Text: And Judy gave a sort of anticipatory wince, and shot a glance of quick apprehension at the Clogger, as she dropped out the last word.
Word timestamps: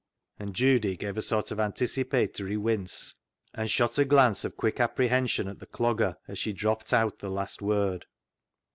And 0.39 0.55
Judy 0.55 0.97
gave 0.97 1.15
a 1.15 1.21
sort 1.21 1.51
of 1.51 1.59
anticipatory 1.59 2.57
wince, 2.57 3.13
and 3.53 3.69
shot 3.69 3.99
a 3.99 4.03
glance 4.03 4.43
of 4.43 4.57
quick 4.57 4.79
apprehension 4.79 5.47
at 5.47 5.59
the 5.59 5.67
Clogger, 5.67 6.15
as 6.27 6.39
she 6.39 6.53
dropped 6.53 6.91
out 6.91 7.19
the 7.19 7.29
last 7.29 7.61
word. 7.61 8.07